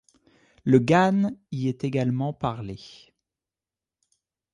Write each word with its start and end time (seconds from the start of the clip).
Le 0.63 0.79
gan 0.79 1.35
y 1.51 1.67
est 1.67 1.83
également 1.83 2.33
parlé. 2.33 2.79